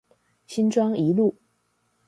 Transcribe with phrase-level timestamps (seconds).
[0.47, 1.35] 新莊一路